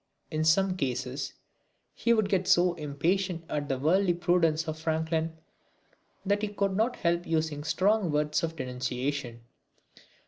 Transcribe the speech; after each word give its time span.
In 0.31 0.43
some 0.43 0.75
cases 0.77 1.33
he 1.93 2.11
would 2.11 2.27
get 2.27 2.47
so 2.47 2.73
impatient 2.73 3.45
at 3.47 3.69
the 3.69 3.77
worldly 3.77 4.15
prudence 4.15 4.67
of 4.67 4.79
Franklin 4.79 5.37
that 6.25 6.41
he 6.41 6.47
could 6.47 6.75
not 6.75 6.95
help 6.95 7.27
using 7.27 7.63
strong 7.63 8.09
words 8.11 8.41
of 8.41 8.55
denunciation. 8.55 9.41